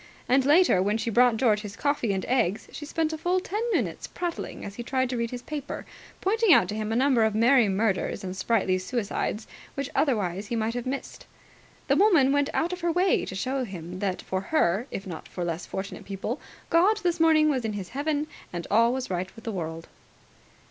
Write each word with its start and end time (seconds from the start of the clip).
And, 0.27 0.43
later, 0.45 0.81
when 0.81 0.97
she 0.97 1.11
brought 1.11 1.37
George 1.37 1.61
his 1.61 1.75
coffee 1.75 2.11
and 2.11 2.25
eggs, 2.25 2.67
she 2.71 2.87
spent 2.87 3.13
a 3.13 3.19
full 3.19 3.39
ten 3.39 3.61
minutes 3.71 4.07
prattling 4.07 4.65
as 4.65 4.73
he 4.73 4.81
tried 4.81 5.11
to 5.11 5.15
read 5.17 5.29
his 5.29 5.43
paper, 5.43 5.85
pointing 6.21 6.51
out 6.51 6.67
to 6.69 6.75
him 6.75 6.91
a 6.91 6.95
number 6.95 7.23
of 7.23 7.35
merry 7.35 7.69
murders 7.69 8.23
and 8.23 8.35
sprightly 8.35 8.79
suicides 8.79 9.45
which 9.75 9.91
otherwise 9.93 10.47
he 10.47 10.55
might 10.55 10.73
have 10.73 10.87
missed. 10.87 11.27
The 11.87 11.95
woman 11.95 12.31
went 12.31 12.49
out 12.51 12.73
of 12.73 12.81
her 12.81 12.91
way 12.91 13.25
to 13.25 13.35
show 13.35 13.63
him 13.63 13.99
that 13.99 14.23
for 14.23 14.41
her, 14.41 14.87
if 14.89 15.05
not 15.05 15.27
for 15.27 15.45
less 15.45 15.67
fortunate 15.67 16.03
people, 16.05 16.41
God 16.71 17.01
this 17.03 17.19
morning 17.19 17.47
was 17.47 17.63
in 17.63 17.73
His 17.73 17.89
heaven 17.89 18.25
and 18.51 18.65
all 18.71 18.91
was 18.93 19.11
right 19.11 19.29
in 19.37 19.43
the 19.43 19.51
world. 19.51 19.87